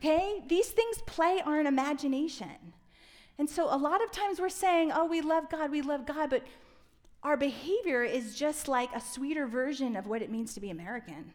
[0.00, 0.44] Okay?
[0.46, 2.72] These things play our imagination.
[3.38, 6.30] And so a lot of times we're saying, oh, we love God, we love God,
[6.30, 6.42] but
[7.22, 11.32] our behavior is just like a sweeter version of what it means to be American.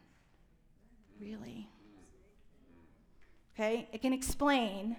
[1.20, 1.70] Really?
[3.56, 3.88] Okay?
[3.94, 4.98] It can explain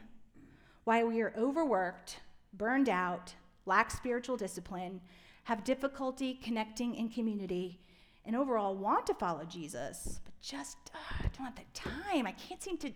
[0.84, 2.20] why we are overworked,
[2.52, 3.34] burned out,
[3.66, 5.00] lack spiritual discipline,
[5.44, 7.80] have difficulty connecting in community,
[8.24, 12.26] and overall want to follow Jesus, but just I don't have the time.
[12.26, 12.92] I can't seem to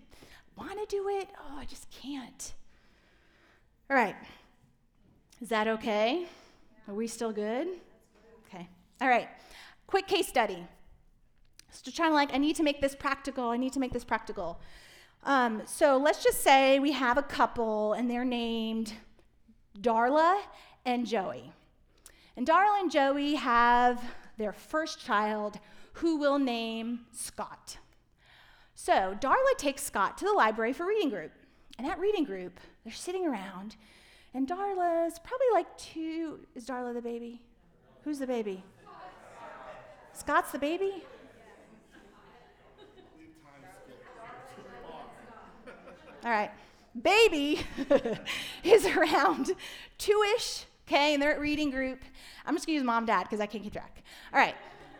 [0.57, 1.29] want to do it.
[1.39, 2.55] Oh, I just can't.
[3.91, 4.17] All right.
[5.41, 6.27] Is that okay?
[6.87, 7.69] Are we still good?
[8.47, 8.69] Okay.
[9.01, 9.29] All right.
[9.87, 10.63] Quick case study.
[11.71, 13.49] So trying to like, I need to make this practical.
[13.49, 14.61] I need to make this practical.
[15.25, 18.93] Um, so let's just say we have a couple and they're named
[19.81, 20.39] Darla
[20.85, 21.53] and Joey.
[22.37, 24.03] And Darla and Joey have
[24.37, 25.59] their first child,
[25.95, 27.79] who will name Scott.
[28.75, 31.33] So Darla takes Scott to the library for reading group.
[31.79, 33.77] And at reading group, they're sitting around,
[34.33, 36.39] and Darla's probably like two.
[36.55, 37.43] Is Darla the baby?
[38.03, 38.65] Who's the baby?
[40.15, 41.05] Scott's the baby?
[46.25, 46.51] All right.
[47.03, 47.61] Baby
[48.65, 49.51] is around
[49.99, 52.01] two ish, okay, and they're at reading group.
[52.47, 54.03] I'm just gonna use mom, dad, because I can't keep track.
[54.33, 54.55] All right.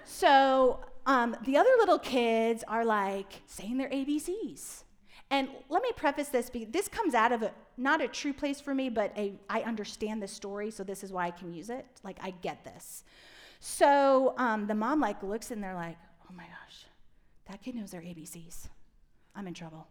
[0.05, 4.83] So um, the other little kids are like saying their ABCs.
[5.31, 8.61] And let me preface this because this comes out of a not a true place
[8.61, 11.71] for me, but a I understand this story, so this is why I can use
[11.71, 11.87] it.
[12.03, 13.05] Like I get this.
[13.61, 15.97] So um, the mom like looks and they're like,
[16.29, 16.87] oh my gosh,
[17.49, 18.69] that kid knows their ABCs.
[19.35, 19.87] I'm in trouble.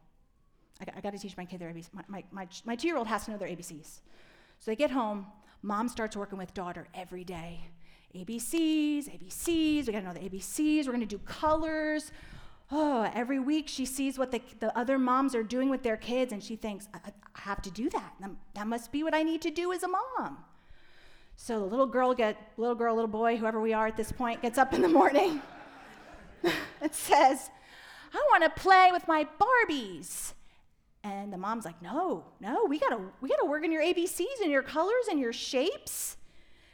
[0.82, 1.94] I, I got to teach my kid their ABCs.
[1.94, 4.02] My, my, my, my two year old has to know their ABCs.
[4.60, 5.28] So they get home,
[5.62, 7.60] mom starts working with daughter every day.
[8.16, 12.12] ABCs, ABCs, we got to know the ABCs, we're to do colors.
[12.70, 16.34] Oh, every week she sees what the, the other moms are doing with their kids
[16.34, 17.00] and she thinks, I,
[17.36, 18.14] I have to do that.
[18.56, 20.40] That- must be what I need to do as a mom.
[21.38, 24.42] So the little girl get little girl, little boy, whoever we are at this point,
[24.42, 25.42] gets up in the morning
[26.82, 27.50] and says,
[28.14, 30.34] I want to play with my Barbies.
[31.04, 34.52] And the mom's like, no, no, we gotta we gotta work on your ABCs and
[34.52, 36.18] your colors and your shapes.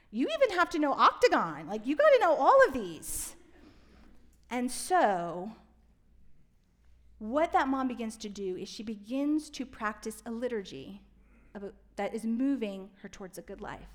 [0.09, 1.67] You even have to know octagon.
[1.67, 3.35] Like you gotta know all of these.
[4.49, 5.51] And so
[7.19, 11.01] what that mom begins to do is she begins to practice a liturgy
[11.55, 11.61] a,
[11.95, 13.87] that is moving her towards a good life.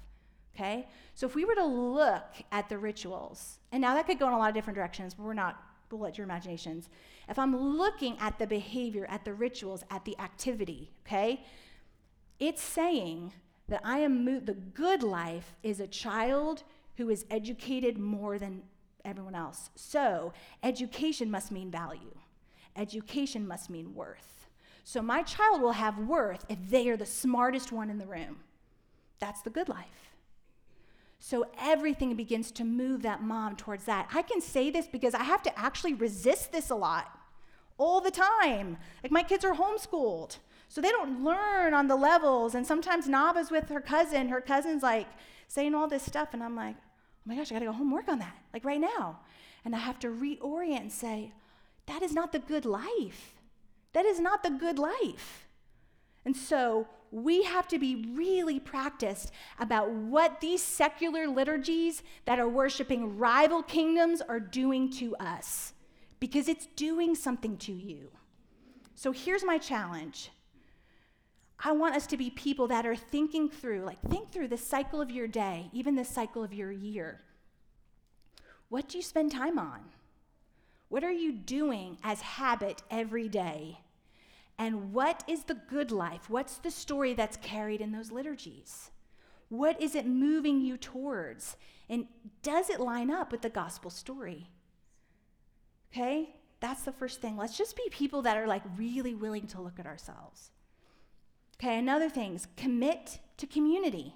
[0.54, 0.88] Okay?
[1.14, 4.35] So if we were to look at the rituals, and now that could go in
[4.35, 6.88] a lot of different directions, but we're not, we'll let your imaginations.
[7.28, 11.44] If I'm looking at the behavior, at the rituals, at the activity, okay?
[12.40, 13.33] It's saying
[13.68, 16.64] that I am mo- the good life is a child
[16.96, 18.62] who is educated more than
[19.04, 19.70] everyone else.
[19.76, 22.14] So, education must mean value.
[22.79, 24.47] Education must mean worth.
[24.85, 28.38] So, my child will have worth if they are the smartest one in the room.
[29.19, 30.09] That's the good life.
[31.19, 34.09] So everything begins to move that mom towards that.
[34.14, 37.09] I can say this because I have to actually resist this a lot
[37.77, 38.79] all the time.
[39.03, 40.37] Like my kids are homeschooled,
[40.69, 42.55] so they don't learn on the levels.
[42.55, 44.29] And sometimes Nava's with her cousin.
[44.29, 45.09] Her cousin's like
[45.49, 48.09] saying all this stuff, and I'm like, oh my gosh, I gotta go home work
[48.09, 49.19] on that, like right now.
[49.64, 51.33] And I have to reorient and say,
[51.88, 53.35] that is not the good life.
[53.92, 55.48] That is not the good life.
[56.24, 62.48] And so we have to be really practiced about what these secular liturgies that are
[62.48, 65.72] worshiping rival kingdoms are doing to us
[66.20, 68.11] because it's doing something to you.
[68.94, 70.31] So here's my challenge.
[71.64, 75.01] I want us to be people that are thinking through, like, think through the cycle
[75.01, 77.20] of your day, even the cycle of your year.
[78.68, 79.81] What do you spend time on?
[80.88, 83.81] What are you doing as habit every day?
[84.59, 86.29] And what is the good life?
[86.29, 88.90] What's the story that's carried in those liturgies?
[89.48, 91.57] What is it moving you towards?
[91.88, 92.07] And
[92.42, 94.51] does it line up with the gospel story?
[95.92, 96.35] Okay?
[96.61, 97.37] That's the first thing.
[97.37, 100.51] Let's just be people that are like really willing to look at ourselves.
[101.57, 104.14] Okay, another thing is commit to community.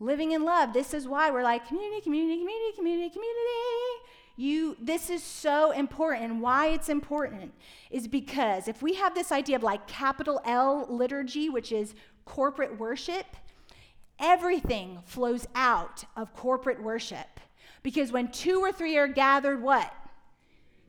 [0.00, 0.72] Living in love.
[0.72, 4.03] This is why we're like community, community, community, community, community.
[4.36, 7.52] You this is so important and why it's important
[7.90, 11.94] is because if we have this idea of like capital L liturgy, which is
[12.24, 13.26] corporate worship,
[14.18, 17.40] everything flows out of corporate worship.
[17.82, 19.92] Because when two or three are gathered, what?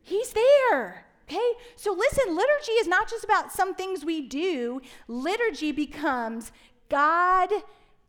[0.02, 1.06] He's there.
[1.28, 1.52] Okay?
[1.76, 4.82] So listen, liturgy is not just about some things we do.
[5.08, 6.52] Liturgy becomes
[6.90, 7.50] God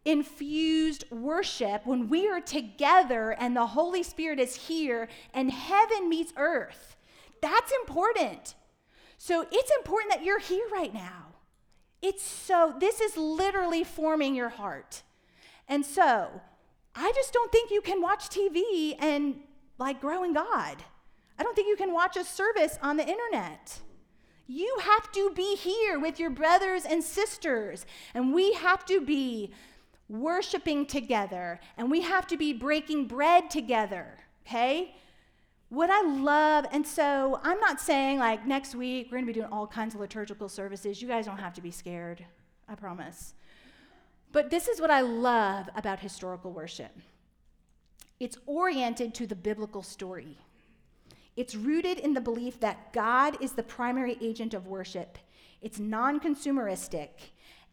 [0.07, 6.33] infused worship when we are together and the Holy Spirit is here and heaven meets
[6.37, 6.97] earth.
[7.42, 8.55] That's important.
[9.19, 11.35] So it's important that you're here right now.
[12.01, 15.03] It's so, this is literally forming your heart.
[15.69, 16.40] And so
[16.95, 19.40] I just don't think you can watch TV and
[19.79, 20.85] like grow in God.
[21.38, 23.81] I don't think you can watch a service on the internet.
[24.47, 29.53] You have to be here with your brothers and sisters, and we have to be
[30.09, 34.07] worshiping together, and we have to be breaking bread together,
[34.47, 34.95] okay?
[35.69, 39.49] What I love, and so I'm not saying like next week we're gonna be doing
[39.51, 41.03] all kinds of liturgical services.
[41.03, 42.25] You guys don't have to be scared,
[42.69, 43.35] I promise.
[44.33, 46.93] But this is what I love about historical worship
[48.19, 50.39] it's oriented to the biblical story.
[51.37, 55.19] It's rooted in the belief that God is the primary agent of worship.
[55.61, 57.09] It's non consumeristic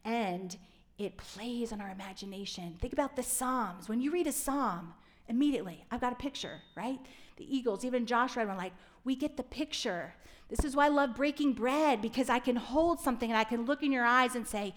[0.03, 0.57] and
[0.97, 2.77] it plays on our imagination.
[2.79, 3.89] Think about the Psalms.
[3.89, 4.93] When you read a psalm,
[5.27, 6.99] immediately, I've got a picture, right?
[7.37, 8.73] The eagles, even Josh read one, like,
[9.03, 10.13] we get the picture.
[10.49, 13.65] This is why I love breaking bread, because I can hold something and I can
[13.65, 14.75] look in your eyes and say,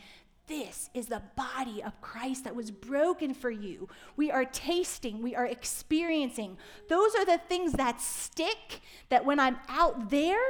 [0.49, 3.89] this is the body of Christ that was broken for you.
[4.17, 6.57] We are tasting, we are experiencing.
[6.89, 10.41] Those are the things that stick, that when I'm out there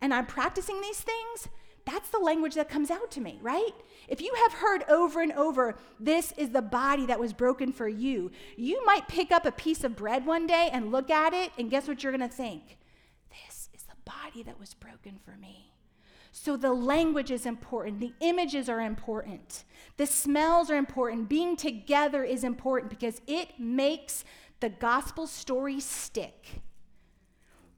[0.00, 1.48] and I'm practicing these things,
[1.84, 3.74] that's the language that comes out to me, right?
[4.08, 7.88] If you have heard over and over, this is the body that was broken for
[7.88, 11.52] you, you might pick up a piece of bread one day and look at it,
[11.58, 12.78] and guess what you're gonna think?
[13.46, 15.72] This is the body that was broken for me.
[16.32, 19.64] So the language is important, the images are important,
[19.96, 24.24] the smells are important, being together is important because it makes
[24.60, 26.62] the gospel story stick.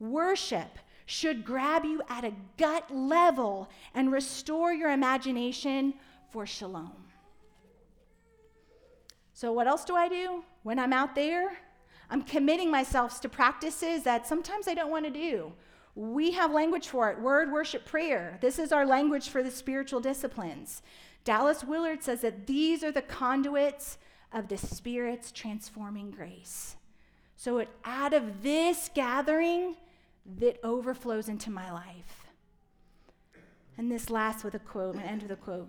[0.00, 5.94] Worship should grab you at a gut level and restore your imagination
[6.30, 6.92] for shalom.
[9.32, 11.58] So, what else do I do when I'm out there?
[12.08, 15.52] I'm committing myself to practices that sometimes I don't want to do.
[15.94, 18.38] We have language for it word, worship, prayer.
[18.40, 20.82] This is our language for the spiritual disciplines.
[21.24, 23.98] Dallas Willard says that these are the conduits
[24.32, 26.76] of the Spirit's transforming grace.
[27.36, 29.76] So, it, out of this gathering,
[30.38, 32.26] that overflows into my life.
[33.78, 35.68] And this last with a quote, I'm end with a quote.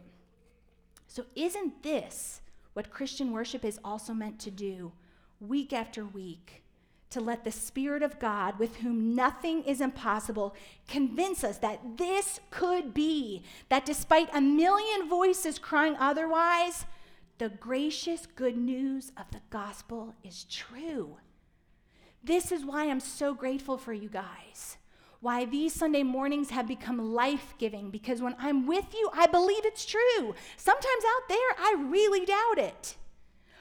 [1.08, 2.42] So, isn't this
[2.74, 4.92] what Christian worship is also meant to do
[5.40, 6.64] week after week?
[7.12, 10.54] To let the Spirit of God, with whom nothing is impossible,
[10.90, 16.86] convince us that this could be, that despite a million voices crying otherwise,
[17.38, 21.18] the gracious good news of the gospel is true.
[22.24, 24.77] This is why I'm so grateful for you guys.
[25.20, 29.66] Why these Sunday mornings have become life giving, because when I'm with you, I believe
[29.66, 30.36] it's true.
[30.58, 32.96] Sometimes out there, I really doubt it.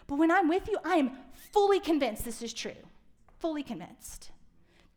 [0.07, 1.13] But when I'm with you, I am
[1.53, 2.77] fully convinced this is true.
[3.39, 4.31] Fully convinced.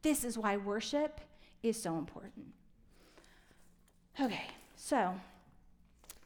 [0.01, 1.21] This is why worship
[1.63, 2.47] is so important.
[4.19, 5.15] Okay, so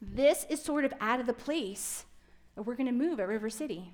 [0.02, 2.04] this is sort of out of the place
[2.54, 3.92] that we're going to move at River City.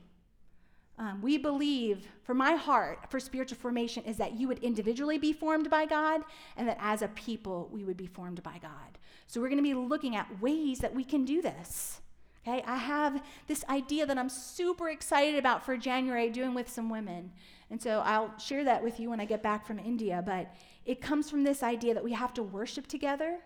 [1.00, 5.32] Um, we believe, for my heart, for spiritual formation, is that you would individually be
[5.32, 6.20] formed by God,
[6.58, 8.98] and that as a people, we would be formed by God.
[9.26, 12.02] So we're going to be looking at ways that we can do this.
[12.46, 16.90] Okay, I have this idea that I'm super excited about for January doing with some
[16.90, 17.32] women.
[17.70, 20.22] And so I'll share that with you when I get back from India.
[20.24, 23.38] But it comes from this idea that we have to worship together,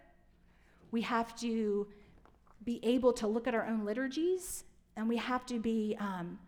[0.90, 1.86] we have to
[2.64, 4.64] be able to look at our own liturgies,
[4.96, 5.96] and we have to be.
[6.00, 6.40] Um,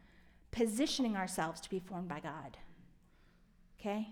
[0.56, 2.56] positioning ourselves to be formed by God.
[3.78, 4.08] Okay?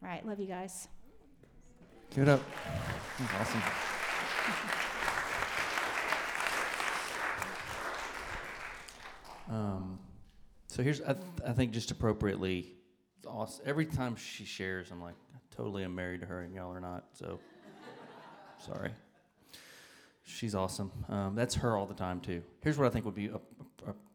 [0.00, 0.86] All right, love you guys.
[2.14, 2.40] Give it up.
[3.40, 3.62] Awesome.
[9.50, 9.98] Um,
[10.68, 12.76] so here's, I, th- I think, just appropriately,
[13.26, 13.64] awesome.
[13.66, 15.16] every time she shares, I'm like,
[15.50, 17.06] totally am married to her, and y'all are not.
[17.14, 17.40] So,
[18.64, 18.92] sorry.
[20.22, 20.92] She's awesome.
[21.08, 22.42] Um, that's her all the time too.
[22.62, 23.30] Here's what I think would be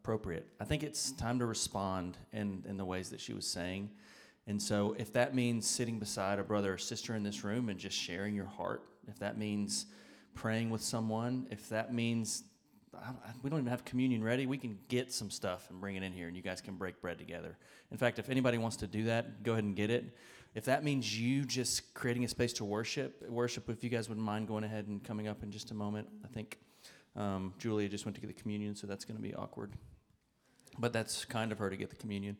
[0.05, 0.45] appropriate.
[0.59, 3.89] I think it's time to respond in in the ways that she was saying.
[4.45, 7.79] And so, if that means sitting beside a brother or sister in this room and
[7.79, 9.87] just sharing your heart, if that means
[10.35, 12.43] praying with someone, if that means
[13.41, 16.13] we don't even have communion ready, we can get some stuff and bring it in
[16.13, 17.57] here, and you guys can break bread together.
[17.89, 20.15] In fact, if anybody wants to do that, go ahead and get it.
[20.53, 24.25] If that means you just creating a space to worship, worship, if you guys wouldn't
[24.25, 26.07] mind going ahead and coming up in just a moment.
[26.23, 26.59] I think
[27.15, 29.73] um, Julia just went to get the communion, so that's going to be awkward.
[30.77, 32.37] But that's kind of her to get the communion.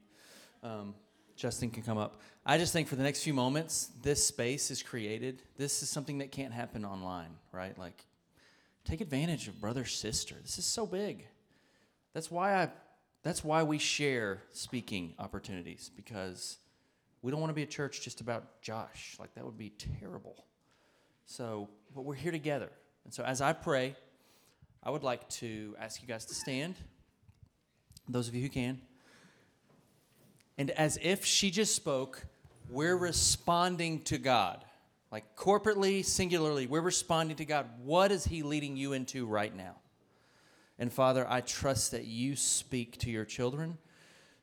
[0.63, 0.95] Um,
[1.36, 2.21] Justin can come up.
[2.45, 5.41] I just think for the next few moments, this space is created.
[5.57, 7.77] This is something that can't happen online, right?
[7.77, 8.05] Like,
[8.83, 10.36] take advantage of brother sister.
[10.41, 11.27] This is so big.
[12.13, 12.69] That's why I.
[13.23, 16.57] That's why we share speaking opportunities because
[17.23, 19.15] we don't want to be a church just about Josh.
[19.19, 20.45] Like, that would be terrible.
[21.25, 22.69] So, but we're here together.
[23.03, 23.95] And so, as I pray,
[24.83, 26.75] I would like to ask you guys to stand,
[28.07, 28.81] those of you who can.
[30.57, 32.25] And as if she just spoke,
[32.69, 34.63] we're responding to God.
[35.11, 37.67] Like corporately, singularly, we're responding to God.
[37.83, 39.75] What is He leading you into right now?
[40.77, 43.77] And Father, I trust that you speak to your children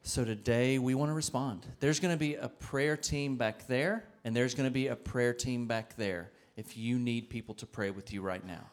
[0.05, 1.65] so today we want to respond.
[1.79, 4.97] There's going to be a prayer team back there, and there's going to be a
[4.97, 8.69] prayer team back there if you need people to pray with you right now.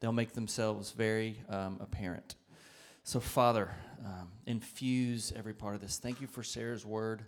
[0.00, 2.34] They'll make themselves very um, apparent.
[3.08, 3.70] So, Father,
[4.04, 5.96] um, infuse every part of this.
[5.96, 7.22] Thank you for Sara's word.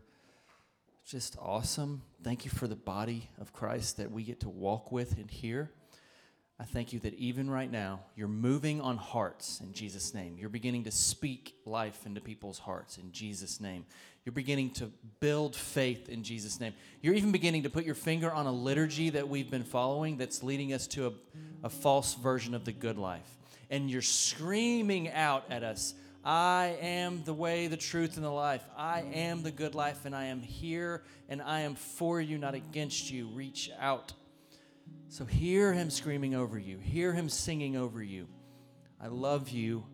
[1.07, 2.03] Just awesome.
[2.23, 5.71] Thank you for the body of Christ that we get to walk with and hear.
[6.59, 10.37] I thank you that even right now, you're moving on hearts in Jesus' name.
[10.39, 13.87] You're beginning to speak life into people's hearts in Jesus' name.
[14.27, 16.75] You're beginning to build faith in Jesus' name.
[17.01, 20.43] You're even beginning to put your finger on a liturgy that we've been following that's
[20.43, 21.13] leading us to a,
[21.65, 23.40] a false version of the good life.
[23.71, 25.95] And you're screaming out at us,
[26.25, 28.63] I am the way, the truth, and the life.
[28.77, 32.55] I am the good life, and I am here, and I am for you, not
[32.55, 33.29] against you.
[33.29, 34.13] Reach out.
[35.09, 38.29] So hear him screaming over you, hear him singing over you.
[39.01, 39.85] I love you,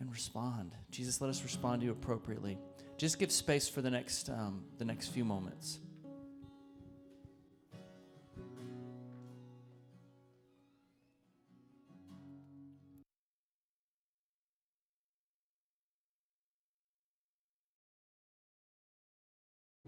[0.00, 0.72] and respond.
[0.90, 2.58] Jesus, let us respond to you appropriately.
[2.96, 5.78] Just give space for the next, um, the next few moments.